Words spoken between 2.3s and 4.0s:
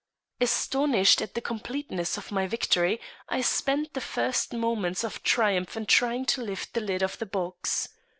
my victory, I spent